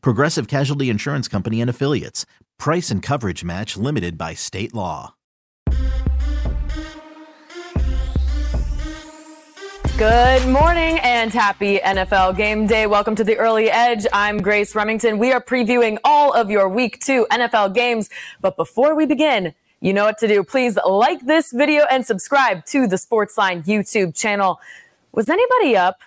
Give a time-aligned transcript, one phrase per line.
[0.00, 2.26] Progressive Casualty Insurance Company and Affiliates.
[2.58, 5.14] Price and coverage match limited by state law.
[9.98, 12.86] Good morning and happy NFL game day.
[12.86, 14.06] Welcome to the early edge.
[14.12, 15.18] I'm Grace Remington.
[15.18, 18.08] We are previewing all of your week two NFL games.
[18.40, 20.42] But before we begin, you know what to do.
[20.42, 24.60] Please like this video and subscribe to the Sportsline YouTube channel.
[25.12, 26.00] Was anybody up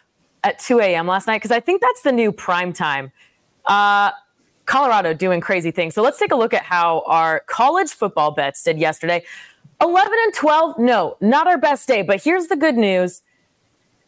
[0.44, 1.08] at 2 a.m.
[1.08, 1.38] last night?
[1.38, 3.12] Because I think that's the new prime time.
[3.68, 4.12] Uh,
[4.66, 5.94] Colorado doing crazy things.
[5.94, 9.24] So let's take a look at how our college football bets did yesterday.
[9.82, 12.02] 11 and 12, no, not our best day.
[12.02, 13.22] But here's the good news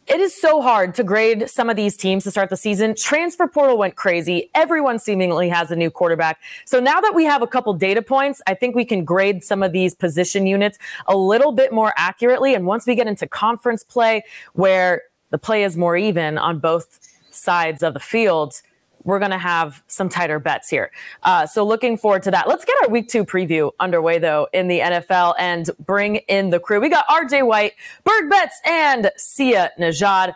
[0.08, 2.96] it is so hard to grade some of these teams to start the season.
[2.96, 4.50] Transfer portal went crazy.
[4.56, 6.40] Everyone seemingly has a new quarterback.
[6.64, 9.62] So now that we have a couple data points, I think we can grade some
[9.62, 12.56] of these position units a little bit more accurately.
[12.56, 17.02] And once we get into conference play, where the play is more even on both
[17.32, 18.62] sides of the field,
[19.04, 20.92] we're going to have some tighter bets here.
[21.24, 22.48] Uh, so looking forward to that.
[22.48, 26.60] Let's get our week two preview underway, though, in the NFL and bring in the
[26.60, 26.80] crew.
[26.80, 27.74] We got RJ White,
[28.06, 30.36] BurghBets, and Sia Nejad.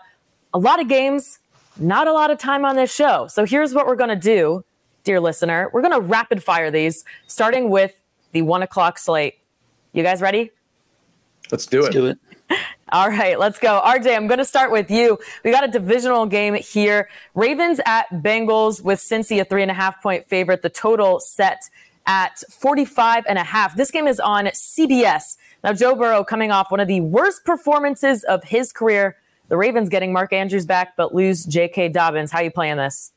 [0.53, 1.39] A lot of games,
[1.77, 3.27] not a lot of time on this show.
[3.27, 4.63] So here's what we're going to do,
[5.03, 5.69] dear listener.
[5.73, 7.93] We're going to rapid fire these, starting with
[8.31, 9.35] the one o'clock slate.
[9.93, 10.51] You guys ready?
[11.51, 11.99] Let's do Let's it.
[11.99, 12.19] do it.
[12.91, 13.81] All right, let's go.
[13.83, 15.17] RJ, I'm going to start with you.
[15.43, 17.09] We got a divisional game here.
[17.35, 20.61] Ravens at Bengals with Cincy, a three and a half point favorite.
[20.61, 21.61] The total set
[22.05, 23.75] at 45 and a half.
[23.75, 25.37] This game is on CBS.
[25.63, 29.15] Now, Joe Burrow coming off one of the worst performances of his career.
[29.49, 31.89] The Ravens getting Mark Andrews back, but lose J.K.
[31.89, 32.31] Dobbins.
[32.31, 33.11] How you playing this?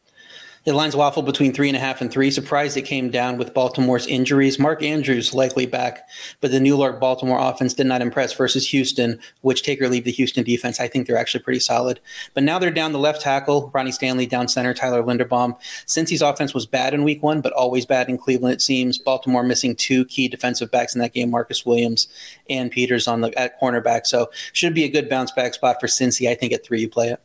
[0.64, 2.30] The line's waffle between three and a half and three.
[2.30, 4.58] Surprised it came down with Baltimore's injuries.
[4.58, 6.08] Mark Andrews likely back,
[6.41, 10.04] but the New York Baltimore offense did not impress versus Houston, which take or leave
[10.04, 10.80] the Houston defense.
[10.80, 12.00] I think they're actually pretty solid.
[12.32, 15.60] But now they're down the left tackle, Ronnie Stanley down center, Tyler Linderbaum.
[15.86, 18.96] Cincy's offense was bad in week one, but always bad in Cleveland, it seems.
[18.96, 22.08] Baltimore missing two key defensive backs in that game, Marcus Williams
[22.48, 24.06] and Peters on the at cornerback.
[24.06, 26.26] So should be a good bounce back spot for Cincy.
[26.31, 27.20] I think at three you play it.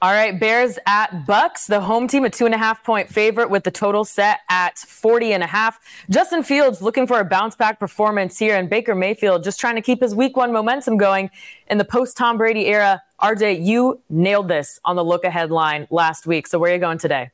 [0.00, 3.50] All right, Bears at Bucks, the home team, a two and a half point favorite
[3.50, 5.80] with the total set at 40 and a half.
[6.08, 9.82] Justin Fields looking for a bounce back performance here, and Baker Mayfield just trying to
[9.82, 11.30] keep his week one momentum going
[11.66, 13.02] in the post Tom Brady era.
[13.20, 16.46] RJ, you nailed this on the look ahead line last week.
[16.46, 17.32] So where are you going today?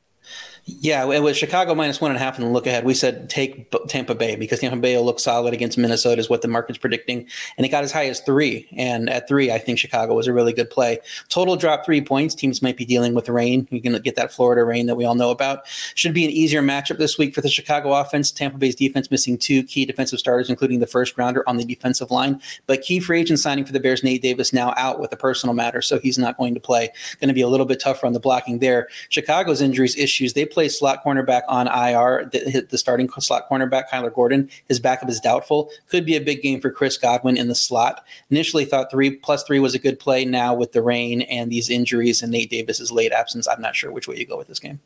[0.67, 2.87] Yeah, it was Chicago minus one and a half in the look ahead.
[2.87, 6.41] We said take Tampa Bay because Tampa Bay will look solid against Minnesota, is what
[6.41, 7.27] the market's predicting.
[7.59, 8.67] And it got as high as three.
[8.75, 11.01] And at three, I think Chicago was a really good play.
[11.29, 12.35] Total drop three points.
[12.35, 13.69] Teams might be dealing with rain.
[13.71, 15.67] You can get that Florida rain that we all know about.
[15.97, 18.31] Should be an easier matchup this week for the Chicago offense.
[18.31, 22.11] Tampa Bay's defense missing two key defensive starters, including the first rounder on the defensive
[22.11, 22.41] line.
[22.67, 25.55] But key free agent signing for the Bears, Nate Davis, now out with a personal
[25.55, 25.83] matter.
[25.83, 26.89] So he's not going to play.
[27.21, 28.89] Going to be a little bit tougher on the blocking there.
[29.11, 30.33] Chicago's injuries issues.
[30.33, 32.31] They play slot cornerback on IR.
[32.31, 35.71] The, the starting slot cornerback, Kyler Gordon, his backup is doubtful.
[35.89, 38.05] Could be a big game for Chris Godwin in the slot.
[38.31, 40.25] Initially thought three plus three was a good play.
[40.25, 43.93] Now with the rain and these injuries and Nate Davis's late absence, I'm not sure
[43.93, 44.81] which way you go with this game.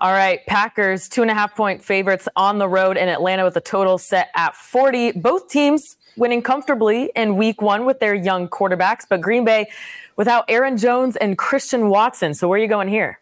[0.00, 3.56] All right, Packers, two and a half point favorites on the road in Atlanta with
[3.56, 5.12] a total set at 40.
[5.12, 9.68] Both teams winning comfortably in week one with their young quarterbacks, but Green Bay
[10.16, 12.34] without Aaron Jones and Christian Watson.
[12.34, 13.18] So where are you going here?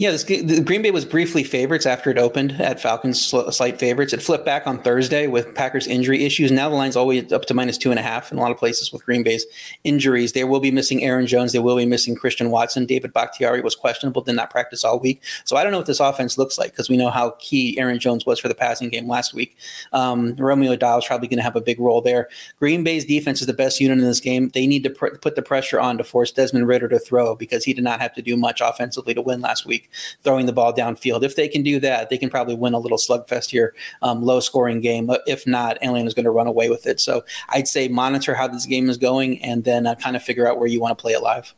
[0.00, 4.12] Yeah, this, the Green Bay was briefly favorites after it opened at Falcons slight favorites.
[4.12, 6.52] It flipped back on Thursday with Packers injury issues.
[6.52, 8.58] Now the line's always up to minus two and a half in a lot of
[8.58, 9.44] places with Green Bay's
[9.82, 10.34] injuries.
[10.34, 11.52] They will be missing Aaron Jones.
[11.52, 12.86] They will be missing Christian Watson.
[12.86, 15.20] David Bakhtiari was questionable, did not practice all week.
[15.44, 17.98] So I don't know what this offense looks like because we know how key Aaron
[17.98, 19.56] Jones was for the passing game last week.
[19.92, 22.28] Um, Romeo Doubs probably going to have a big role there.
[22.60, 24.50] Green Bay's defense is the best unit in this game.
[24.50, 27.64] They need to pr- put the pressure on to force Desmond Ridder to throw because
[27.64, 29.86] he did not have to do much offensively to win last week.
[30.22, 31.22] Throwing the ball downfield.
[31.22, 34.40] If they can do that, they can probably win a little slugfest here, um, low
[34.40, 35.10] scoring game.
[35.26, 37.00] If not, Atlanta is going to run away with it.
[37.00, 40.48] So I'd say monitor how this game is going and then uh, kind of figure
[40.48, 41.54] out where you want to play it live.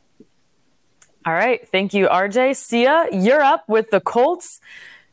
[1.26, 1.66] All right.
[1.68, 2.56] Thank you, RJ.
[2.56, 4.60] Sia, you're up with the Colts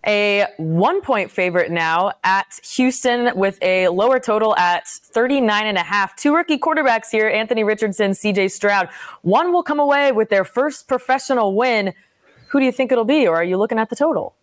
[0.08, 5.84] a one point favorite now at Houston with a lower total at 39 and a
[5.84, 6.16] half.
[6.16, 8.90] Two rookie quarterbacks here, Anthony Richardson, CJ Stroud.
[9.22, 11.94] One will come away with their first professional win.
[12.50, 14.36] Who do you think it'll be, or are you looking at the total?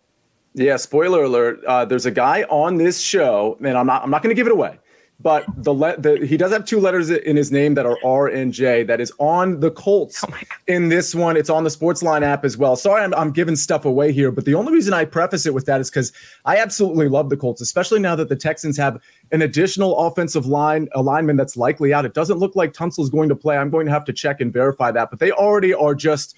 [0.53, 1.63] Yeah, spoiler alert.
[1.65, 4.47] Uh, there's a guy on this show, and I'm not, I'm not going to give
[4.47, 4.79] it away
[5.19, 8.27] but the, le- the he does have two letters in his name that are R
[8.27, 10.37] and J that is on the Colts oh
[10.67, 11.37] in this one.
[11.37, 12.75] It's on the Sportsline app as well.
[12.75, 15.65] Sorry, I'm, I'm giving stuff away here, but the only reason I preface it with
[15.65, 16.11] that is because
[16.43, 19.01] I absolutely love the Colts, especially now that the Texans have
[19.31, 22.05] an additional offensive line alignment that's likely out.
[22.05, 23.57] It doesn't look like Tunsil's going to play.
[23.57, 26.35] I'm going to have to check and verify that, but they already are just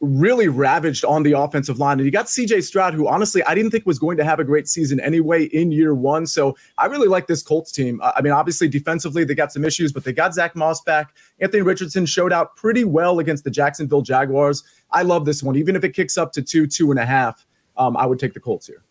[0.00, 1.98] really ravaged on the offensive line.
[1.98, 4.44] And you got CJ Stroud, who honestly I didn't think was going to have a
[4.44, 6.26] great season anyway in year one.
[6.26, 8.00] So I really like this Colts team.
[8.02, 11.14] I mean, obviously defensively they got some issues, but they got Zack Moss back.
[11.40, 14.64] Anthony Richardson showed out pretty well against the Jacksonville Jaguars.
[14.90, 17.46] I love this one, even if it kicks up to two, two and a half.
[17.76, 18.82] Um, I would take the Colts here.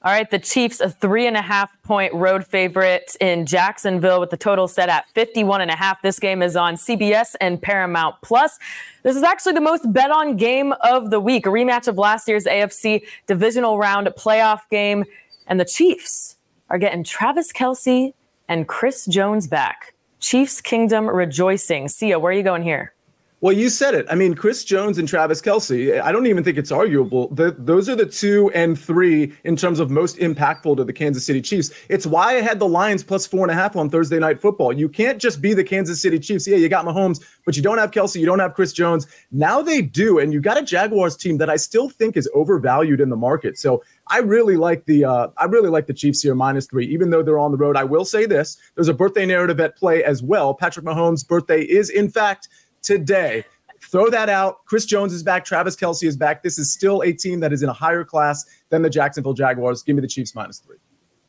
[0.00, 4.30] All right, the Chiefs, a three and a half point road favorite in Jacksonville with
[4.30, 6.00] the total set at 51 and a half.
[6.02, 8.60] This game is on CBS and Paramount Plus.
[9.02, 12.28] This is actually the most bet on game of the week, a rematch of last
[12.28, 15.04] year's AFC divisional round playoff game.
[15.48, 16.36] And the Chiefs
[16.70, 18.14] are getting Travis Kelce
[18.48, 19.94] and Chris Jones back.
[20.20, 21.88] Chiefs Kingdom rejoicing.
[21.88, 22.92] Sia, where are you going here?
[23.40, 24.04] Well, you said it.
[24.10, 27.28] I mean, Chris Jones and Travis Kelce, I don't even think it's arguable.
[27.28, 31.24] The, those are the two and three in terms of most impactful to the Kansas
[31.24, 31.70] City Chiefs.
[31.88, 34.72] It's why I had the Lions plus four and a half on Thursday night football.
[34.72, 36.48] You can't just be the Kansas City Chiefs.
[36.48, 39.06] Yeah, you got Mahomes, but you don't have Kelce, you don't have Chris Jones.
[39.30, 40.18] Now they do.
[40.18, 43.56] And you got a Jaguars team that I still think is overvalued in the market.
[43.56, 47.10] So I really like the uh, I really like the Chiefs here minus three, even
[47.10, 47.76] though they're on the road.
[47.76, 50.54] I will say this: there's a birthday narrative at play as well.
[50.54, 52.48] Patrick Mahomes' birthday is in fact
[52.82, 53.44] today.
[53.80, 54.64] Throw that out.
[54.64, 55.44] Chris Jones is back.
[55.44, 56.42] Travis Kelce is back.
[56.42, 59.82] This is still a team that is in a higher class than the Jacksonville Jaguars.
[59.82, 60.76] Give me the Chiefs minus three.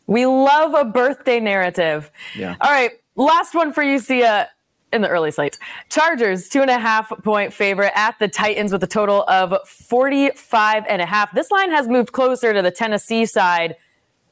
[0.08, 2.12] We love a birthday narrative.
[2.36, 2.56] Yeah.
[2.62, 2.92] All right.
[3.16, 4.50] Last one for you, Sia,
[4.92, 5.60] in the early slate.
[5.90, 10.84] Chargers, two and a half point favorite at the Titans with a total of 45
[10.90, 11.34] and a half.
[11.36, 13.76] This line has moved closer to the Tennessee side.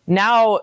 [0.07, 0.61] Now,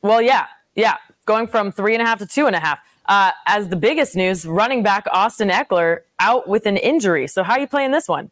[0.00, 0.96] well, yeah, yeah,
[1.26, 2.78] going from three and a half to two and a half.
[3.10, 7.26] Uh, as the biggest news, running back Austin Ekeler out with an injury.
[7.26, 8.30] So, how are you playing this one?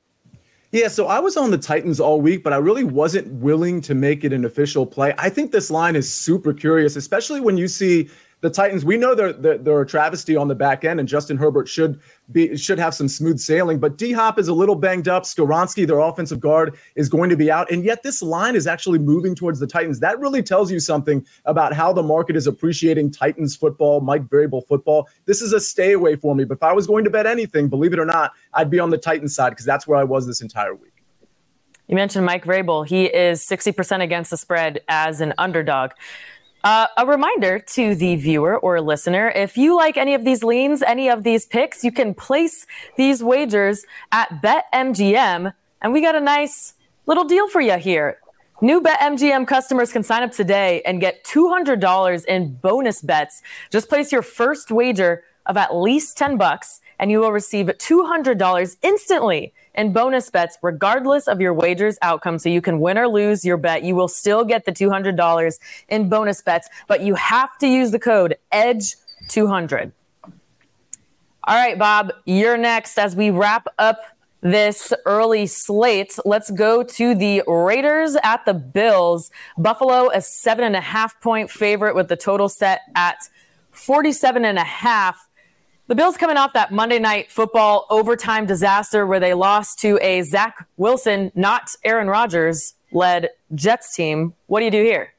[0.71, 3.97] Yeah, so I was on the Titans all week, but I really wasn't willing to
[3.97, 5.13] make it an official play.
[5.19, 8.09] I think this line is super curious, especially when you see
[8.41, 11.37] the Titans, we know they're, they're, they're a travesty on the back end, and Justin
[11.37, 12.01] Herbert should
[12.31, 13.81] be should have some smooth sailing.
[13.81, 15.25] But D Hop is a little banged up.
[15.25, 19.01] Skoronski, their offensive guard, is going to be out, and yet this line is actually
[19.01, 19.99] moving towards the Titans.
[20.01, 24.65] That really tells you something about how the market is appreciating Titans football, Mike Vrabel
[24.67, 25.09] football.
[25.25, 26.45] This is a stay away for me.
[26.45, 28.91] But if I was going to bet anything, believe it or not, I'd be on
[28.91, 30.93] the Titans side because that's where I was this entire week.
[31.89, 32.87] You mentioned Mike Vrabel.
[32.87, 35.93] He is 60% against the spread as an underdog.
[36.65, 40.83] Uh, a reminder to the viewer or listener if you like any of these leans,
[40.83, 42.67] any of these picks, you can place
[42.97, 45.55] these wagers at BetMGM.
[45.81, 46.75] And we got a nice
[47.07, 48.19] little deal for you here.
[48.61, 53.41] New BetMGM customers can sign up today and get $200 in bonus bets.
[53.71, 58.77] Just place your first wager of at least 10 bucks and you will receive $200
[58.83, 63.45] instantly in bonus bets regardless of your wager's outcome so you can win or lose
[63.45, 67.67] your bet you will still get the $200 in bonus bets but you have to
[67.67, 68.95] use the code edge
[69.29, 69.93] 200
[70.25, 73.99] all right bob you're next as we wrap up
[74.41, 76.17] this early slate.
[76.25, 79.31] Let's go to the Raiders at the Bills.
[79.57, 83.19] Buffalo, a seven and a half point favorite with the total set at
[83.73, 85.28] 47 and a half.
[85.89, 90.21] The Bills coming off that Monday night football overtime disaster where they lost to a
[90.21, 94.35] Zach Wilson, not Aaron Rodgers led Jets team.
[94.49, 95.15] What do you do here?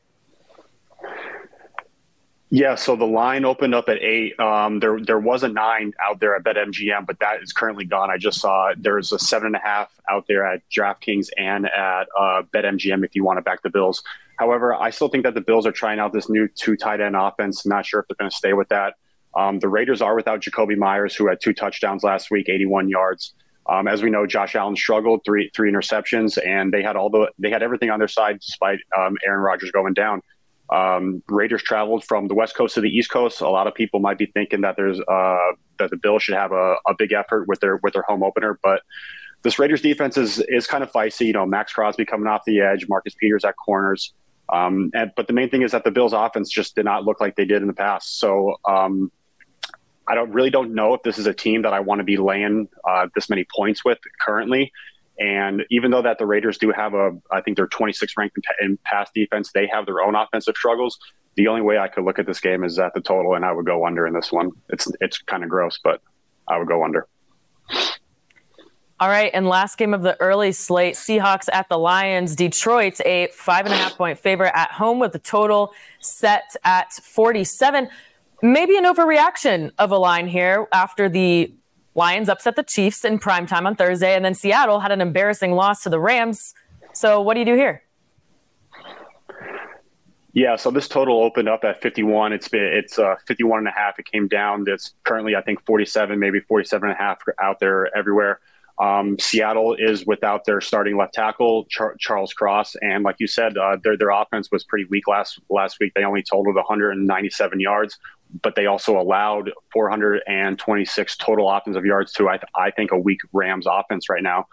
[2.52, 4.40] Yeah, so the line opened up at eight.
[4.40, 8.12] Um, there, there was a nine out there at BetMGM, but that is currently gone.
[8.12, 12.08] I just saw there's a seven and a half out there at DraftKings and at
[12.16, 14.04] uh, BetMGM if you want to back the Bills.
[14.38, 17.16] However, I still think that the Bills are trying out this new two tight end
[17.16, 17.66] offense.
[17.66, 18.94] Not sure if they're going to stay with that.
[19.36, 23.34] Um, the Raiders are without Jakobi Meyers, who had two touchdowns last week, 81 yards.
[23.70, 27.32] Um, as we know, Josh Allen struggled, three three interceptions, and they had all the
[27.38, 30.22] they had everything on their side despite um, Aaron Rodgers going down.
[30.72, 33.42] Um, Raiders traveled from the West Coast to the East Coast.
[33.42, 36.52] A lot of people might be thinking that there's uh, that the Bills should have
[36.52, 38.82] a, a, big effort with their with their home opener, but
[39.44, 41.28] this Raiders defense is is kind of feisty.
[41.28, 44.14] You know, Maxx Crosby coming off the edge, Marcus Peters at corners.
[44.52, 47.22] Um, and, but the main thing is that the Bills' offense just did not look
[47.22, 48.20] like they did in the past.
[48.20, 49.12] So um,
[50.10, 52.18] I don't really don't know if this is a team that I want to be
[52.18, 54.72] laying uh, this many points with currently.
[55.20, 58.80] And even though that the Raiders do have a, I think they're 26th ranked in
[58.84, 60.98] pass defense, they have their own offensive struggles.
[61.36, 63.52] The only way I could look at this game is at the total, and I
[63.52, 64.52] would go under in this one.
[64.70, 66.02] It's it's kind of gross, but
[66.48, 67.08] I would go under.
[69.02, 72.36] All right, and last game of the early slate: Seahawks at the Lions.
[72.36, 76.92] Detroit a five and a half point favorite at home with the total set at
[76.92, 77.90] 47.
[78.42, 81.54] Maybe an overreaction of a line here after the
[81.96, 85.84] Lions upset the Chiefs in primetime on Thursday, and then Seattle had an embarrassing loss
[85.84, 86.54] to the Rams.
[86.94, 87.84] So, what do you do here?
[90.32, 92.32] Yeah, so this total opened up at 51.
[92.34, 94.00] It's been it's uh, 51 and a half.
[94.00, 94.64] It came down.
[94.68, 98.40] It's currently I think 47, maybe 47 and a half out there everywhere.
[98.80, 103.58] Um, Seattle is without their starting left tackle Char- Charles Cross, and like you said,
[103.58, 105.92] uh, their their offense was pretty weak last last week.
[105.96, 107.98] They only totaled 197 yards,
[108.42, 113.20] but they also allowed 426 total offensive yards to I, th- I think a weak
[113.34, 114.48] Rams offense right now.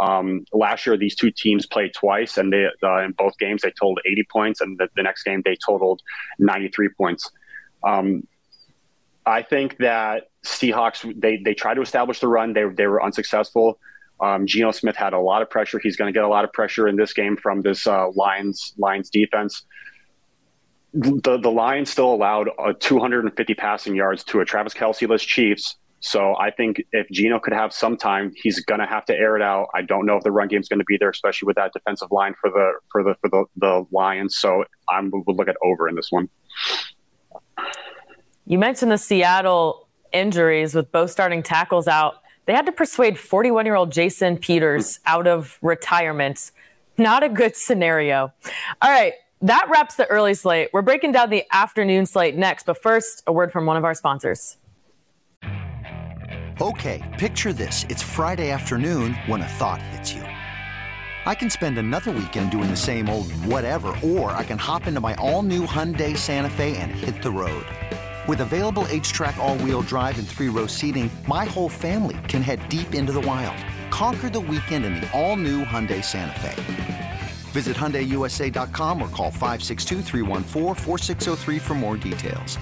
[0.00, 3.70] Um, last year, these two teams played twice, and they uh, in both games they
[3.70, 6.00] totaled 80 points, and the, the next game they totaled
[6.38, 7.30] 93 points.
[7.84, 8.26] Um,
[9.26, 13.78] I think that Seahawks they they tried to establish the run, they they were unsuccessful.
[14.20, 15.78] Um, Geno Smith had a lot of pressure.
[15.78, 18.74] He's going to get a lot of pressure in this game from this uh, Lions
[18.78, 19.64] Lions defense.
[20.94, 26.36] The the Lions still allowed uh, 250 passing yards to a Travis Kelce-less Chiefs so
[26.36, 29.42] I think if Geno could have some time, he's going to have to air it
[29.42, 29.68] out.
[29.74, 31.72] I don't know if the run game is going to be there, especially with that
[31.72, 34.36] defensive line for the for the for the, the Lions.
[34.36, 36.28] So I'm would look at over in this one.
[38.46, 42.22] You mentioned the Seattle injuries with both starting tackles out.
[42.46, 46.52] They had to persuade 41 year old Jason Peters out of retirement.
[46.96, 48.32] Not a good scenario.
[48.80, 49.14] All right.
[49.42, 50.70] That wraps the early slate.
[50.72, 53.94] We're breaking down the afternoon slate next, but first, a word from one of our
[53.94, 54.56] sponsors.
[56.60, 57.86] Okay, picture this.
[57.88, 60.22] It's Friday afternoon when a thought hits you.
[60.22, 65.00] I can spend another weekend doing the same old whatever, or I can hop into
[65.00, 67.64] my all new Hyundai Santa Fe and hit the road.
[68.26, 72.68] With available HTRAC, all wheel drive, and three row seating, my whole family can head
[72.68, 73.56] deep into the wild.
[73.90, 77.07] Conquer the weekend in the all new Hyundai Santa Fe.
[77.58, 80.02] Visit HyundaiUSA.com or call 562
[81.58, 82.58] for more details.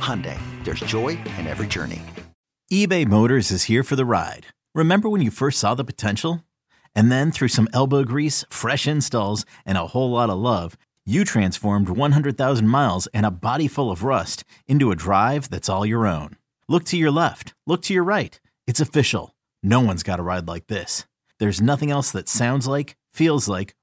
[0.00, 2.00] Hyundai, there's joy in every journey
[2.70, 4.46] eBay Motors is here for the ride.
[4.74, 6.44] Remember when you first saw the potential?
[6.94, 10.76] And then through some elbow grease, fresh installs, and a whole lot of love,
[11.06, 15.86] you transformed 100,000 miles and a body full of rust into a drive that's all
[15.86, 16.36] your own.
[16.68, 18.38] Look to your left, look to your right.
[18.66, 19.34] It's official.
[19.62, 21.06] No one's got a ride like this.
[21.38, 23.74] There's nothing else that sounds like, feels like,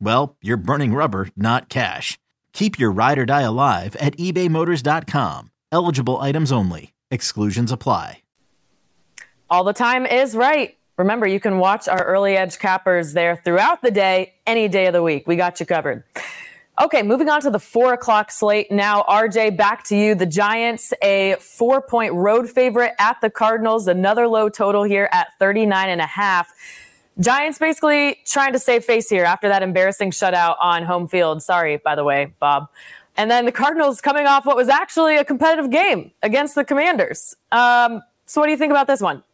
[0.00, 2.18] well, you're burning rubber, not cash.
[2.52, 5.50] Keep your ride or die alive at ebaymotors.com.
[5.70, 6.92] Eligible items only.
[7.10, 8.22] Exclusions apply.
[9.50, 10.76] All the time is right.
[10.98, 14.92] Remember, you can watch our early edge cappers there throughout the day, any day of
[14.92, 15.26] the week.
[15.26, 16.04] We got you covered.
[16.80, 18.70] Okay, moving on to the four o'clock slate.
[18.70, 20.14] Now, RJ, back to you.
[20.14, 25.28] The Giants, a four point road favorite at the Cardinals, another low total here at
[25.38, 26.52] 39 and a half.
[27.20, 31.42] Giants basically trying to save face here after that embarrassing shutout on home field.
[31.42, 32.68] Sorry, by the way, Bob.
[33.16, 37.34] And then the Cardinals coming off what was actually a competitive game against the Commanders.
[37.50, 39.24] Um, so, what do you think about this one?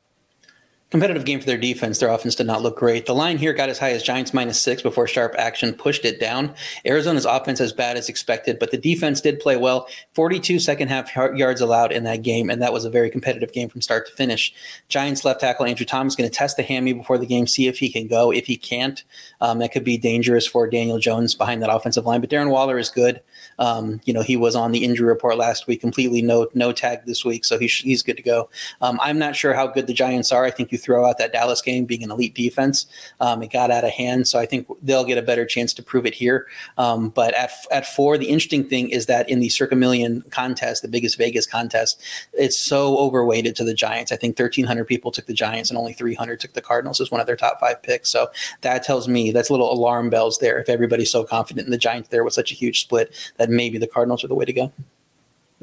[0.95, 1.99] Competitive game for their defense.
[1.99, 3.07] Their offense did not look great.
[3.07, 6.21] The line here got as high as Giants minus six before sharp action pushed it
[6.21, 6.55] down.
[6.87, 9.89] Arizona's offense as bad as expected, but the defense did play well.
[10.13, 13.69] 42 second half yards allowed in that game, and that was a very competitive game
[13.69, 14.55] from start to finish.
[14.89, 17.81] Giants left tackle Andrew Thomas going to test the hammy before the game, see if
[17.81, 18.31] he can go.
[18.31, 19.03] If he can't,
[19.41, 22.21] um, that could be dangerous for Daniel Jones behind that offensive line.
[22.21, 23.21] But Darren Waller is good.
[23.59, 27.01] Um, you know, he was on the injury report last week, completely no no tag
[27.07, 28.51] this week, so he's he's good to go.
[28.81, 30.45] Um, I'm not sure how good the Giants are.
[30.45, 32.87] I think you throw out that Dallas game being an elite defense.
[33.21, 35.83] Um, it got out of hand, so I think they'll get a better chance to
[35.83, 36.47] prove it here.
[36.79, 40.83] Um, but at at four, the interesting thing is that in the Circa Million contest,
[40.83, 42.01] the biggest Vegas contest,
[42.33, 44.13] it's so overweighted to the Giants.
[44.13, 47.21] I think 1,300 people took the Giants and only 300 took the Cardinals as one
[47.21, 48.11] of their top five picks.
[48.11, 48.29] So
[48.63, 50.59] that tells me that's little alarm bells there.
[50.59, 53.79] If everybody's so confident in the Giants there with such a huge split, that maybe
[53.79, 54.73] the Cardinals are the way to go.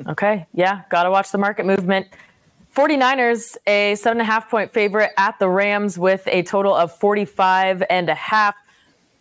[0.07, 0.47] Okay.
[0.53, 0.81] Yeah.
[0.89, 2.07] Got to watch the market movement.
[2.75, 6.95] 49ers, a seven and a half point favorite at the Rams with a total of
[6.97, 8.55] 45 and a half.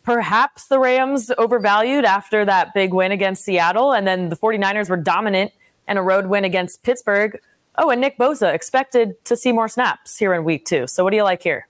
[0.04, 4.96] Perhaps the Rams overvalued after that big win against Seattle, and then the 49ers were
[4.96, 5.52] dominant
[5.88, 7.38] and a road win against Pittsburgh.
[7.76, 10.86] Oh, and Nick Bosa expected to see more snaps here in week two.
[10.86, 11.66] So, what do you like here?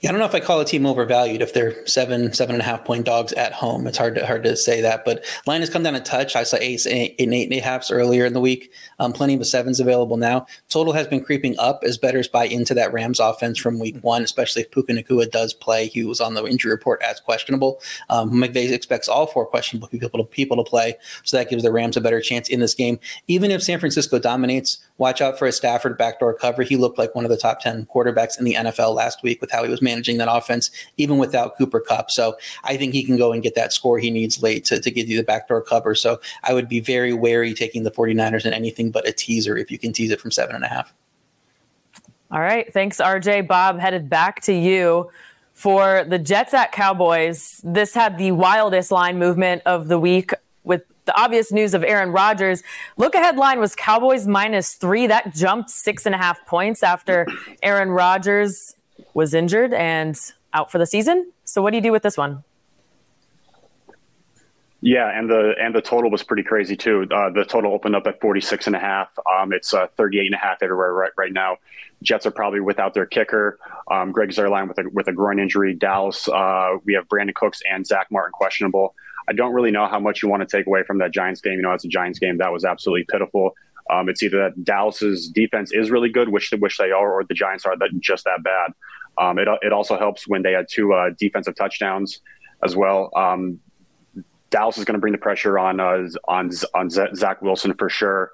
[0.00, 2.62] Yeah, I don't know if I call a team overvalued if they're seven, seven and
[2.62, 3.86] a half point dogs at home.
[3.86, 6.36] It's hard to hard to say that, but line has come down a touch.
[6.36, 8.72] I saw eight, eight, eight, eight and a halfs earlier in the week.
[8.98, 10.46] Um, plenty of the sevens available now.
[10.68, 14.22] Total has been creeping up as bettors buy into that Rams offense from week one,
[14.22, 15.86] especially if Puka Nacua does play.
[15.86, 17.80] He was on the injury report as questionable.
[18.10, 21.72] Um, McVay expects all four questionable people to people to play, so that gives the
[21.72, 22.98] Rams a better chance in this game.
[23.28, 26.62] Even if San Francisco dominates, watch out for a Stafford backdoor cover.
[26.62, 29.50] He looked like one of the top ten quarterbacks in the NFL last week with
[29.50, 32.10] how he was managing that offense, even without Cooper Kupp.
[32.10, 34.90] So I think he can go and get that score he needs late to, to
[34.90, 35.94] give you the backdoor cover.
[35.94, 38.52] So I would be very wary taking the 49ers in
[38.84, 40.94] anything but a teaser if you can tease it from seven and a half.
[42.30, 42.72] All right.
[42.72, 43.46] Thanks, RJ.
[43.46, 45.10] Bob, headed back to you.
[45.52, 50.32] For the Jets at Cowboys, this had the wildest line movement of the week
[50.64, 52.64] with the obvious news of Aaron Rodgers.
[52.96, 55.06] Look ahead line was Cowboys minus three.
[55.06, 57.28] That jumped six and a half points after
[57.62, 58.74] Aaron Rodgers
[59.12, 60.18] was injured and
[60.52, 61.30] out for the season.
[61.44, 62.42] So what do you do with this one?
[64.86, 67.06] Yeah, and the and the total was pretty crazy too.
[67.10, 69.08] Uh, the total opened up at 46 and a half.
[69.18, 71.56] Um, it's uh, 38 and a half everywhere right, right now.
[72.02, 73.58] Jets are probably without their kicker.
[73.90, 75.74] Um, Greg Zuerlein with a with a groin injury.
[75.74, 78.94] Dallas, uh, we have Brandin Cooks and Zach Martin questionable.
[79.26, 81.54] I don't really know how much you want to take away from that Giants game.
[81.54, 83.54] You know, it's a Giants game that was absolutely pitiful.
[83.88, 87.32] Um, it's either that Dallas's defense is really good, which which they are, or the
[87.32, 88.74] Giants are that just that bad.
[89.16, 92.20] Um, it it also helps when they had two uh, defensive touchdowns
[92.62, 93.10] as well.
[93.16, 93.60] Um,
[94.50, 98.30] Dallas is going to bring the pressure on uh, on on Zach Wilson for sure.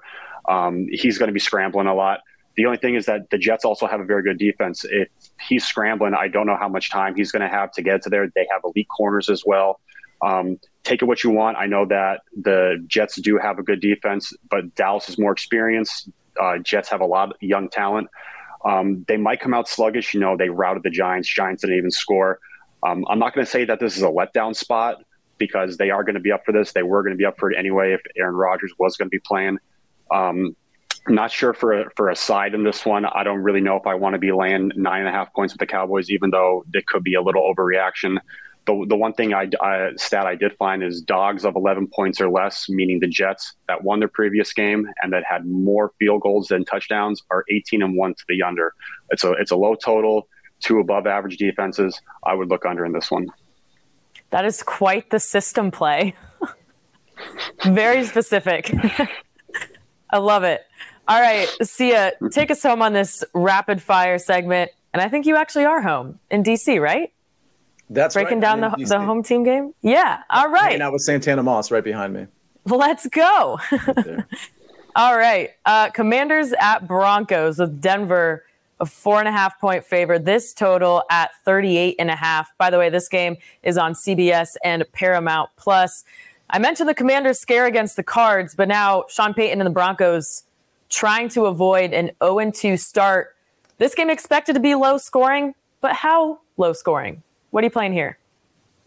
[0.47, 2.21] Um, he's going to be scrambling a lot.
[2.57, 4.83] The only thing is that the Jets also have a very good defense.
[4.89, 5.07] If
[5.47, 8.09] he's scrambling, I don't know how much time he's going to have to get to
[8.09, 8.29] there.
[8.35, 9.79] They have elite corners as well.
[10.21, 11.57] Um, take it what you want.
[11.57, 16.09] I know that the Jets do have a good defense, but Dallas is more experienced.
[16.39, 18.09] Uh, Jets have a lot of young talent.
[18.63, 20.13] Um, they might come out sluggish.
[20.13, 21.27] You know, they routed the Giants.
[21.27, 22.39] Giants didn't even score.
[22.83, 25.03] Um, I'm not going to say that this is a letdown spot
[25.41, 26.71] because they are going to be up for this.
[26.71, 29.09] They were going to be up for it anyway if Aaron Rodgers was going to
[29.09, 29.57] be playing.
[30.11, 30.55] Um,
[31.07, 33.05] not sure for a, for a side in this one.
[33.05, 35.51] I don't really know if I want to be laying nine and a half points
[35.51, 38.19] with the Cowboys, even though it could be a little overreaction.
[38.67, 39.49] The, the one thing I,
[39.95, 43.83] stat I did find is dogs of 11 points or less, meaning the Jets that
[43.83, 47.97] won their previous game and that had more field goals than touchdowns, are 18 and
[47.97, 48.75] one to the under.
[49.09, 50.27] It's a it's a low total,
[50.59, 51.99] two above average defenses.
[52.23, 53.25] I would look under in this one.
[54.31, 56.15] That is quite the system play.
[57.65, 58.73] Very specific.
[60.09, 60.61] I love it.
[61.07, 64.71] All right, Sia, take us home on this rapid fire segment.
[64.93, 67.11] And I think you actually are home in DC, right?
[67.89, 68.59] That's breaking right.
[68.59, 69.73] down the, the home team game.
[69.81, 70.23] Yeah.
[70.29, 70.79] All right.
[70.79, 72.27] Now with Santana Moss right behind me.
[72.65, 73.59] Let's go.
[74.95, 75.49] All right.
[75.65, 78.45] Uh, commanders at Broncos with Denver,
[78.81, 80.19] a four and a half point favor.
[80.19, 82.49] This total at 38 and a half.
[82.57, 86.03] By the way, this game is on CBS and Paramount Plus.
[86.49, 90.43] I mentioned the Commanders' scare against the Cards, but now Sean Payton and the Broncos
[90.89, 93.35] trying to avoid an 0 2 start.
[93.77, 97.23] This game expected to be low scoring, but how low scoring?
[97.51, 98.17] What are you playing here?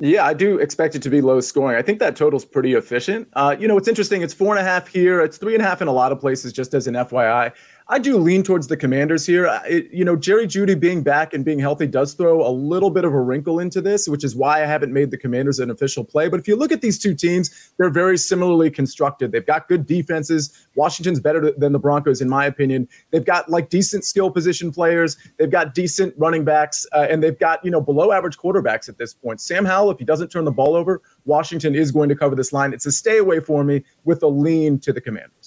[0.01, 1.79] Yeah, I do expect it to be low scoring.
[1.79, 3.29] I think that total's pretty efficient.
[3.35, 4.23] Uh, you know, it's interesting.
[4.23, 5.21] It's four and a half here.
[5.21, 7.53] It's three and a half in a lot of places, just as an FYI.
[7.87, 9.61] I do lean towards the Commanders here.
[9.67, 13.05] It, you know, Jerry Jeudy being back and being healthy does throw a little bit
[13.05, 16.03] of a wrinkle into this, which is why I haven't made the Commanders an official
[16.03, 16.31] play.
[16.31, 19.33] But if you look at these two teams, they're very similarly constructed.
[19.33, 20.67] They've got good defenses.
[20.77, 22.89] Washington's better than the Broncos, in my opinion.
[23.11, 25.19] They've got like decent skill position players.
[25.39, 28.97] They've got decent running backs, uh, and they've got you know below average quarterbacks at
[28.97, 29.43] this point.
[29.43, 32.51] Sam Howell, if he doesn't turn the ball over, Washington is going to cover this
[32.51, 32.73] line.
[32.73, 35.44] It's a stay away for me with a lean to the Commanders.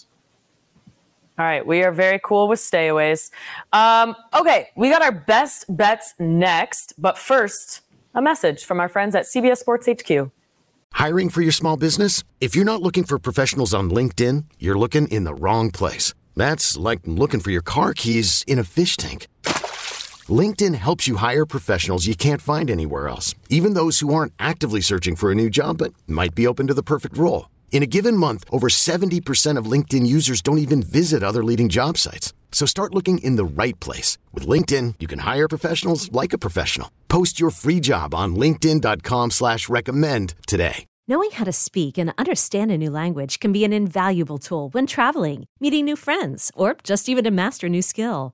[1.39, 3.29] All right, we are very cool with stayaways.
[3.71, 7.81] Um, okay, we got our best bets next, but first,
[8.15, 10.31] a message from our friends at CBS Sports HQ.
[10.93, 12.23] Hiring for your small business?
[12.41, 16.15] If you're not looking for professionals on LinkedIn, you're looking in the wrong place.
[16.35, 19.27] That's like looking for your car keys in a fish tank.
[20.41, 24.81] LinkedIn helps you hire professionals you can't find anywhere else, even those who aren't actively
[24.81, 27.49] searching for a new job but might be open to the perfect role.
[27.71, 31.97] In a given month, over 70% of LinkedIn users don't even visit other leading job
[31.97, 32.33] sites.
[32.51, 34.17] So start looking in the right place.
[34.33, 36.89] With LinkedIn, you can hire professionals like a professional.
[37.07, 40.87] Post your free job on linkedin.com slash recommend today.
[41.09, 44.85] Knowing how to speak and understand a new language can be an invaluable tool when
[44.85, 48.33] traveling, meeting new friends, or just even to master a new skill.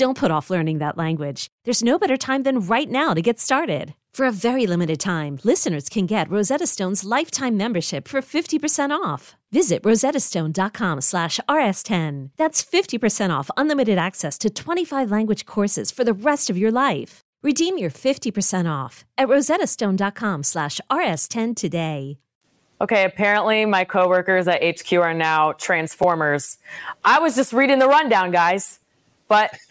[0.00, 1.48] Don't put off learning that language.
[1.64, 3.94] There's no better time than right now to get started.
[4.14, 9.36] For a very limited time, listeners can get Rosetta Stone's lifetime membership for 50% off.
[9.52, 12.30] Visit rosettastone.com slash rs10.
[12.38, 17.20] That's 50% off unlimited access to 25 language courses for the rest of your life.
[17.42, 22.16] Redeem your 50% off at rosettastone.com slash rs10 today.
[22.80, 26.56] Okay, apparently my coworkers at HQ are now Transformers.
[27.04, 28.79] I was just reading the rundown, guys
[29.30, 29.56] but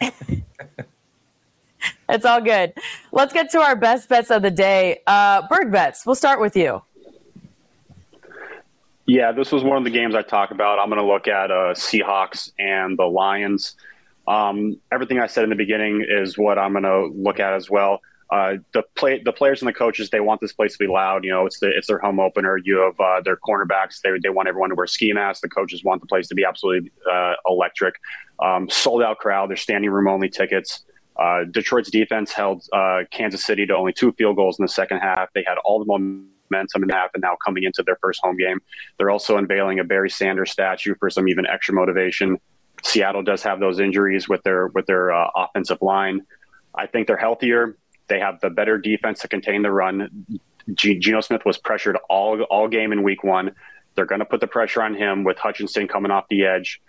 [2.08, 2.72] it's all good.
[3.12, 5.02] Let's get to our best bets of the day.
[5.06, 6.06] Uh, BurghBets.
[6.06, 6.82] We'll start with you.
[9.06, 10.78] Yeah, this was one of the games I talk about.
[10.78, 13.74] I'm going to look at uh, Seahawks and the Lions.
[14.26, 17.68] Um, everything I said in the beginning is what I'm going to look at as
[17.68, 18.00] well.
[18.30, 21.24] Uh, the play, the players and the coaches, they want this place to be loud.
[21.24, 22.58] You know, it's the it's their home opener.
[22.58, 24.00] You have uh, their cornerbacks.
[24.02, 25.40] They they want everyone to wear ski masks.
[25.40, 27.96] The coaches want the place to be absolutely uh, electric.
[28.40, 29.50] Um, sold out crowd.
[29.50, 30.84] They're standing room only tickets.
[31.16, 34.98] Uh, Detroit's defense held uh, Kansas City to only two field goals in the second
[34.98, 35.28] half.
[35.34, 38.36] They had all the momentum in the half, and now coming into their first home
[38.36, 38.60] game,
[38.96, 42.38] they're also unveiling a Barry Sanders statue for some even extra motivation.
[42.84, 46.22] Seattle does have those injuries with their with their offensive line.
[46.74, 47.76] I think they're healthier.
[48.10, 50.26] They have the better defense to contain the run.
[50.74, 53.52] G- Geno Smith was pressured all all game in Week One.
[53.94, 56.82] They're going to put the pressure on him with Hutchinson coming off the edge.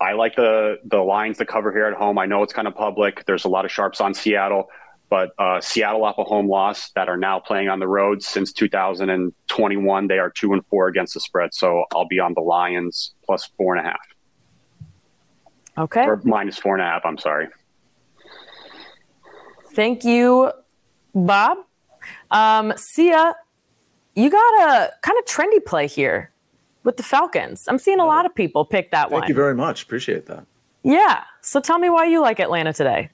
[0.00, 2.18] I like the the lines to cover here at home.
[2.18, 3.24] I know it's kind of public.
[3.24, 4.68] There's a lot of sharps on Seattle,
[5.08, 8.52] but uh, Seattle off a home loss that are now playing on the road since
[8.52, 10.06] 2021.
[10.08, 11.54] They are two and four against the spread.
[11.54, 14.00] So I'll be on the Lions plus four and a half.
[15.78, 16.04] Okay.
[16.04, 17.02] Or minus four and a half.
[17.04, 17.48] I'm sorry.
[19.78, 20.50] Thank you,
[21.14, 21.58] Bob.
[22.32, 23.32] Um, Sia,
[24.16, 26.32] you got a kind of trendy play here
[26.82, 27.64] with the Falcons.
[27.68, 29.20] I'm seeing a lot of people pick that Thank one.
[29.20, 29.84] Thank you very much.
[29.84, 30.44] Appreciate that.
[30.82, 31.22] Yeah.
[31.42, 33.10] So tell me why you like Atlanta today.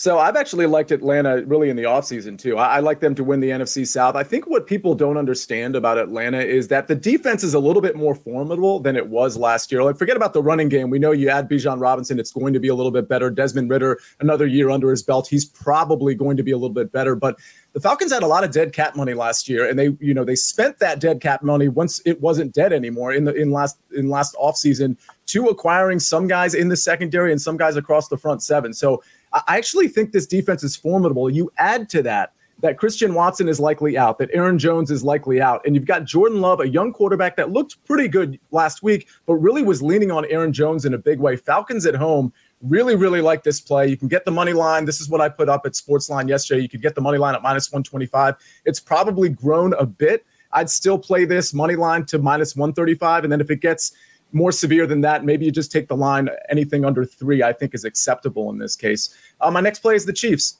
[0.00, 2.56] So I've actually liked Atlanta really in the offseason too.
[2.56, 4.16] I, I, like them to win the NFC South.
[4.16, 7.82] I think what people don't understand about Atlanta is that the defense is a little
[7.82, 9.84] bit more formidable than it was last year.
[9.84, 10.88] Like forget about the running game.
[10.88, 13.28] We know you add Bijan Robinson, it's going to be a little bit better.
[13.28, 16.92] Desmond Ridder, another year under his belt, he's probably going to be a little bit
[16.92, 17.14] better.
[17.14, 17.38] But
[17.74, 20.24] the Falcons had a lot of dead cap money last year, and they, you know,
[20.24, 23.78] they spent that dead cap money once it wasn't dead anymore in the in last
[23.94, 28.16] in last offseason to acquiring some guys in the secondary and some guys across the
[28.16, 28.72] front seven.
[28.72, 31.30] So I actually think this defense is formidable.
[31.30, 35.40] You add to that that Christian Watson is likely out, that Aaron Jones is likely
[35.40, 39.08] out, and you've got Jordan Love, a young quarterback that looked pretty good last week,
[39.26, 41.36] but really was leaning on Aaron Jones in a big way.
[41.36, 43.88] Falcons at home really, really like this play.
[43.88, 44.84] You can get the money line.
[44.84, 46.60] This is what I put up at Sportsline yesterday.
[46.60, 48.34] You could get the money line at minus 125.
[48.64, 50.26] It's probably grown a bit.
[50.52, 53.24] I'd still play this money line to minus 135.
[53.24, 53.92] And then if it gets
[54.32, 56.28] more severe than that, maybe you just take the line.
[56.48, 59.14] Anything under three, I think, is acceptable in this case.
[59.40, 60.58] Uh, my next play is the Chiefs.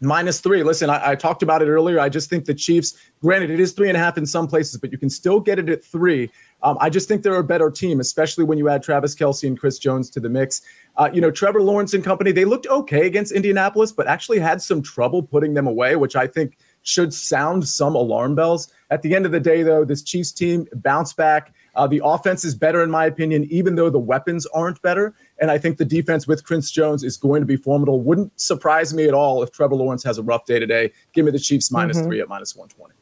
[0.00, 0.62] Minus three.
[0.62, 1.98] Listen, I, I, talked about it earlier.
[1.98, 4.78] I just think the Chiefs, granted, it is three and a half in some places,
[4.78, 6.30] but you can still get it at three.
[6.62, 9.58] Um, I just think they're a better team, especially when you add Travis Kelce and
[9.58, 10.62] Chris Jones to the mix.
[10.96, 14.62] Uh, you know, Trevor Lawrence and company, they looked okay against Indianapolis, but actually had
[14.62, 18.72] some trouble putting them away, which I think should sound some alarm bells.
[18.90, 21.52] At the end of the day, though, this Chiefs team bounced back.
[21.78, 25.14] Uh, the offense is better, in my opinion, even though the weapons aren't better.
[25.40, 28.00] And I think the defense with Chris Jones is going to be formidable.
[28.02, 30.92] Wouldn't surprise me at all if Trevor Lawrence has a rough day today.
[31.12, 32.08] Give me the Chiefs minus mm-hmm.
[32.08, 32.94] three at minus 120.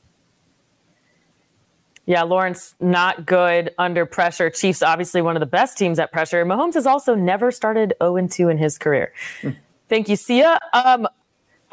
[2.04, 4.50] Yeah, Lawrence not good under pressure.
[4.50, 6.44] Chiefs obviously one of the best teams at pressure.
[6.44, 9.12] Mahomes has also never started 0 2 in his career.
[9.40, 9.50] Hmm.
[9.88, 10.60] Thank you, Sia.
[10.74, 11.08] Um,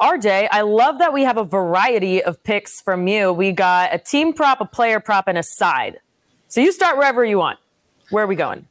[0.00, 3.32] RJ, I love that we have a variety of picks from you.
[3.32, 6.00] We got a team prop, a player prop, and a side.
[6.48, 7.58] So you start wherever you want.
[8.10, 8.66] Where are we going?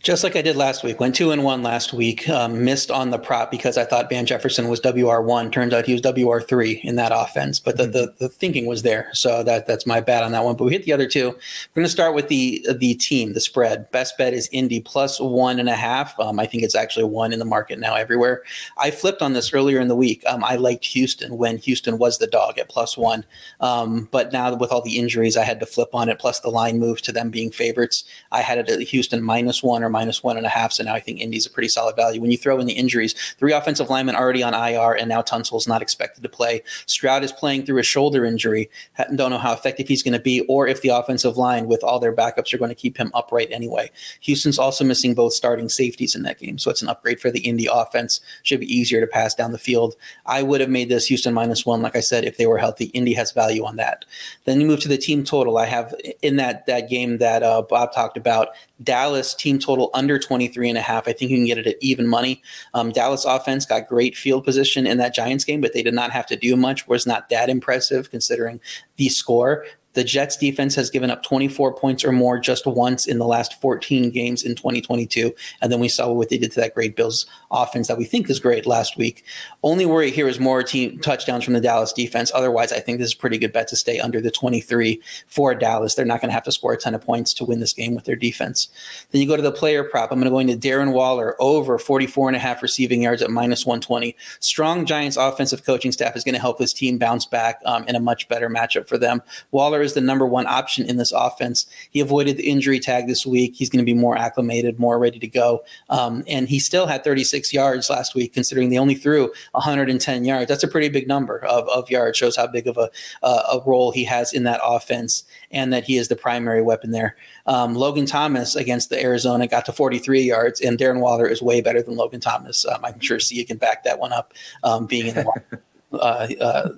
[0.00, 2.28] Just like I did last week, went two and one last week.
[2.28, 5.50] Um, missed on the prop because I thought Van Jefferson was WR one.
[5.50, 7.92] Turns out he was WR three in that offense, but the, mm-hmm.
[7.92, 9.10] the, the thinking was there.
[9.12, 10.54] So that that's my bad on that one.
[10.54, 11.30] But we hit the other two.
[11.30, 13.90] We're going to start with the the team, the spread.
[13.90, 16.18] Best bet is Indy plus one and a half.
[16.20, 18.44] Um, I think it's actually one in the market now everywhere.
[18.76, 20.22] I flipped on this earlier in the week.
[20.26, 23.24] Um, I liked Houston when Houston was the dog at plus one,
[23.60, 26.20] um, but now with all the injuries, I had to flip on it.
[26.20, 28.04] Plus the line moved to them being favorites.
[28.30, 30.72] I had it at Houston minus one or minus one and a half.
[30.72, 32.20] So now I think Indy's a pretty solid value.
[32.20, 35.66] When you throw in the injuries, three offensive linemen already on IR, and now Tunsil's
[35.66, 36.62] not expected to play.
[36.86, 38.70] Stroud is playing through a shoulder injury.
[39.16, 41.98] Don't know how effective he's going to be, or if the offensive line with all
[41.98, 43.90] their backups are going to keep him upright anyway.
[44.20, 47.40] Houston's also missing both starting safeties in that game, so it's an upgrade for the
[47.40, 48.20] Indy offense.
[48.42, 49.96] Should be easier to pass down the field.
[50.26, 52.86] I would have made this Houston minus one, like I said, if they were healthy.
[52.86, 54.04] Indy has value on that.
[54.44, 55.58] Then you move to the team total.
[55.58, 58.48] I have in that that game that uh, Bob talked about
[58.82, 61.08] Dallas team total under 23 and a half.
[61.08, 62.42] I think you can get it at even money.
[62.74, 66.10] Um, Dallas offense got great field position in that Giants game, but they did not
[66.10, 66.86] have to do much.
[66.86, 68.60] Was not that impressive considering
[68.96, 69.64] the score.
[69.94, 73.60] The Jets defense has given up 24 points or more just once in the last
[73.60, 75.34] 14 games in 2022.
[75.60, 78.30] And then we saw what they did to that great Bills offense that we think
[78.30, 79.24] is great last week.
[79.62, 82.30] Only worry here is more team touchdowns from the Dallas defense.
[82.34, 85.54] Otherwise, I think this is a pretty good bet to stay under the 23 for
[85.54, 85.94] Dallas.
[85.94, 87.94] They're not going to have to score a ton of points to win this game
[87.94, 88.68] with their defense.
[89.10, 90.12] Then you go to the player prop.
[90.12, 93.30] I'm going to go into Darren Waller over 44 and a half receiving yards at
[93.30, 94.14] minus 120.
[94.40, 97.96] Strong Giants offensive coaching staff is going to help this team bounce back um, in
[97.96, 99.22] a much better matchup for them.
[99.50, 101.66] Waller Waller is the number one option in this offense.
[101.90, 103.54] He avoided the injury tag this week.
[103.54, 105.62] He's going to be more acclimated, more ready to go.
[105.88, 110.48] Um, and he still had 36 yards last week, considering they only threw 110 yards.
[110.48, 112.18] That's a pretty big number of, of yards.
[112.18, 112.90] Shows how big of a,
[113.22, 116.90] uh, a role he has in that offense and that he is the primary weapon
[116.90, 117.16] there.
[117.46, 121.60] Um, Logan Thomas against the Arizona got to 43 yards, and Darren Waller is way
[121.60, 122.66] better than Logan Thomas.
[122.66, 125.60] Um, I'm sure C can back that one up, um, being in the
[125.92, 126.68] uh, uh,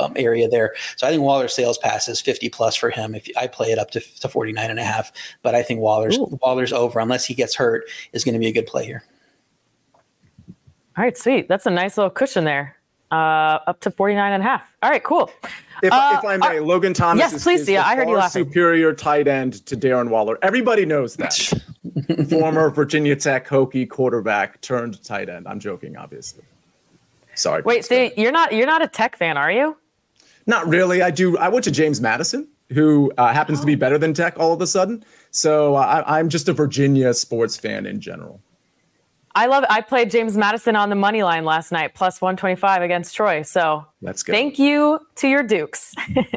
[0.00, 0.74] um, area there.
[0.96, 3.14] So I think Waller's sales pass is 50 plus for him.
[3.14, 6.18] If I play it up to, to 49 and a half, but I think Waller's
[6.18, 6.38] Ooh.
[6.42, 9.04] Waller's over unless he gets hurt is going to be a good play here.
[10.96, 11.48] All right, sweet.
[11.48, 12.76] That's a nice little cushion there.
[13.10, 14.74] Uh, up to 49 and a half.
[14.82, 15.30] All right, cool.
[15.82, 18.08] If, uh, if I may, uh, Logan Thomas yes, is, please, is yeah, I heard
[18.08, 18.44] you laughing.
[18.44, 20.38] superior tight end to Darren Waller.
[20.42, 21.52] Everybody knows that.
[22.30, 25.46] Former Virginia Tech Hokie quarterback turned tight end.
[25.46, 26.42] I'm joking, obviously.
[27.34, 27.62] Sorry.
[27.62, 29.76] Wait, see, you're not you're not a Tech fan, are you?
[30.46, 31.02] Not really.
[31.02, 31.38] I do.
[31.38, 33.62] I went to James Madison, who uh, happens oh.
[33.62, 35.04] to be better than Tech all of a sudden.
[35.30, 38.40] So uh, I, I'm just a Virginia sports fan in general.
[39.36, 39.70] I love it.
[39.70, 43.42] I played James Madison on the money line last night, plus 125 against Troy.
[43.42, 44.32] So that's good.
[44.32, 45.94] Thank you to your Dukes.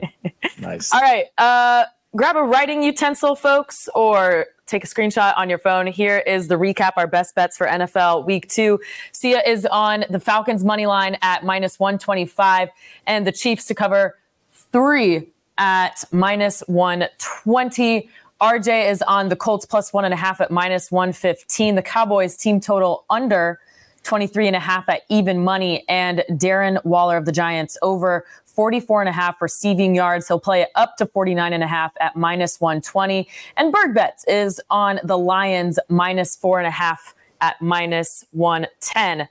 [0.59, 0.91] nice.
[0.91, 1.25] All right.
[1.37, 5.87] Uh, grab a writing utensil, folks, or take a screenshot on your phone.
[5.87, 8.79] Here is the recap, our best bets for NFL week two.
[9.11, 12.69] Sia is on the Falcons money line at minus 125
[13.07, 14.17] and the Chiefs to cover
[14.51, 15.27] three
[15.57, 18.09] at minus 120.
[18.41, 21.75] RJ is on the Colts plus one and a half at minus 115.
[21.75, 23.59] The Cowboys team total under
[24.03, 25.83] 23 and a half at even money.
[25.89, 28.25] And Darren Waller of the Giants over
[28.57, 30.27] 44 and a half receiving yards.
[30.27, 33.27] He'll play up to 49 and a half at minus 120.
[33.55, 39.27] And BurghBets is on the Lions minus four and a half at minus 110.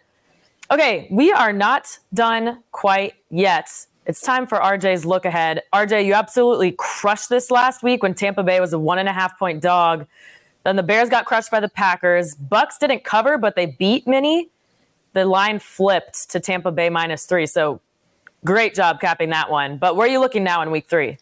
[0.70, 3.68] Okay, we are not done quite yet.
[4.06, 5.62] It's time for RJ's look ahead.
[5.74, 9.12] RJ, you absolutely crushed this last week when Tampa Bay was a one and a
[9.12, 10.06] half point dog.
[10.62, 12.36] Then the Bears got crushed by the Packers.
[12.36, 14.50] Bucks didn't cover, but they beat Mini.
[15.14, 17.46] The line flipped to Tampa Bay minus three.
[17.46, 17.80] So
[18.46, 19.76] Great job capping that one.
[19.76, 21.18] But where are you looking now in week three?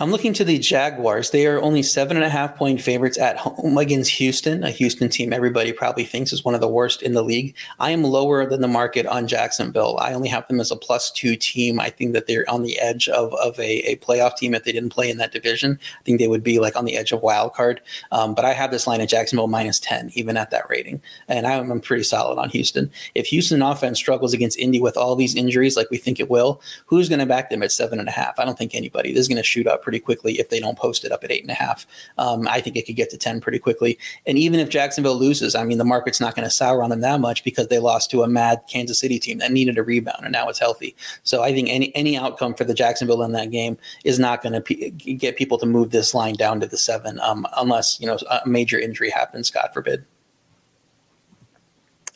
[0.00, 1.28] I'm looking to the Jaguars.
[1.28, 5.10] They are only seven and a half point favorites at home against Houston, a Houston
[5.10, 7.54] team everybody probably thinks is one of the worst in the league.
[7.78, 9.98] I am lower than the market on Jacksonville.
[10.00, 11.78] I only have them as a plus two team.
[11.78, 14.72] I think that they're on the edge of, of a, a playoff team if they
[14.72, 15.78] didn't play in that division.
[15.98, 17.82] I think they would be like on the edge of wild card.
[18.10, 21.02] Um, but I have this line at Jacksonville minus 10, even at that rating.
[21.28, 22.90] And I'm, I'm pretty solid on Houston.
[23.14, 26.62] If Houston offense struggles against Indy with all these injuries like we think it will,
[26.86, 28.38] who's going to back them at seven and a half?
[28.38, 29.12] I don't think anybody.
[29.12, 31.32] This is going to shoot up pretty quickly if they don't post it up at
[31.32, 31.84] eight and a half.
[32.16, 33.98] Um, I think it could get to 10 pretty quickly.
[34.24, 37.00] And even if Jacksonville loses, I mean, the market's not going to sour on them
[37.00, 40.22] that much because they lost to a mad Kansas City team that needed a rebound
[40.22, 40.94] and now it's healthy.
[41.24, 44.52] So I think any, any outcome for the Jacksonville in that game is not going
[44.52, 48.06] to p- get people to move this line down to the seven um, unless, you
[48.06, 50.04] know, a major injury happens, God forbid.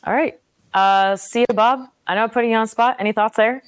[0.05, 0.39] All right.
[0.73, 1.89] Uh, see you, Bob.
[2.07, 2.95] I know I'm putting you on spot.
[2.99, 3.63] Any thoughts there?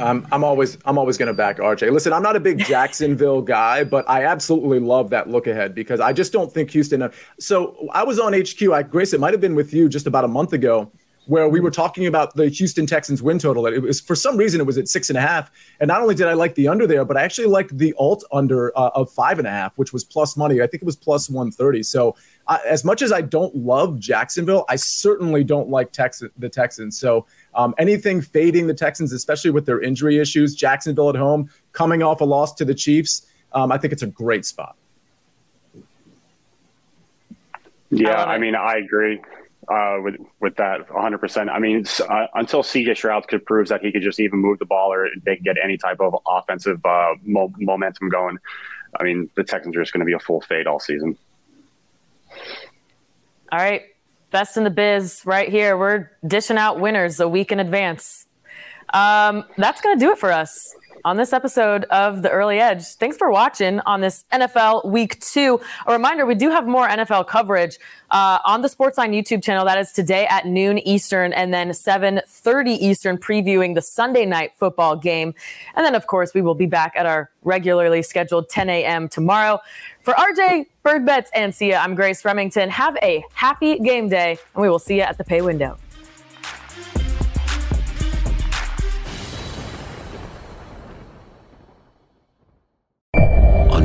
[0.00, 1.92] Um, I'm always I'm always going to back RJ.
[1.92, 6.00] Listen, I'm not a big Jacksonville guy, but I absolutely love that look ahead because
[6.00, 7.02] I just don't think Houston.
[7.02, 8.62] Uh, so I was on HQ.
[8.72, 10.90] I Grace, it might have been with you just about a month ago,
[11.26, 13.66] where we were talking about the Houston Texans win total.
[13.66, 16.14] It was for some reason it was at six and a half, and not only
[16.14, 19.10] did I like the under there, but I actually liked the alt under uh, of
[19.10, 20.62] five and a half, which was plus money.
[20.62, 21.82] I think it was plus one thirty.
[21.82, 22.16] So
[22.66, 26.98] as much as I don't love Jacksonville, I certainly don't like Texas the Texans.
[26.98, 27.26] So.
[27.54, 32.20] Um, anything fading the Texans, especially with their injury issues, Jacksonville at home, coming off
[32.20, 34.76] a loss to the Chiefs, um, I think it's a great spot.
[37.90, 39.20] Yeah, I mean, I agree
[39.68, 41.18] uh, with with that 100.
[41.18, 44.58] percent I mean, uh, until CJ Stroud could prove that he could just even move
[44.58, 48.38] the ball or they can get any type of offensive uh, mo- momentum going,
[48.98, 51.16] I mean, the Texans are just going to be a full fade all season.
[53.52, 53.82] All right,
[54.30, 55.76] best in the biz right here.
[55.76, 58.26] We're dishing out winners a week in advance.
[58.92, 62.84] Um, that's going to do it for us on this episode of The Early Edge.
[62.84, 65.60] Thanks for watching on this NFL Week 2.
[65.86, 67.78] A reminder, we do have more NFL coverage
[68.10, 69.64] uh, on the Sportsline YouTube channel.
[69.64, 74.96] That is today at noon Eastern and then 7.30 Eastern previewing the Sunday night football
[74.96, 75.34] game.
[75.74, 79.08] And then, of course, we will be back at our regularly scheduled 10 a.m.
[79.08, 79.60] tomorrow.
[80.02, 82.70] For RJ, BurghBets, and Sia, I'm Grace Remington.
[82.70, 85.78] Have a happy game day, and we will see you at the pay window.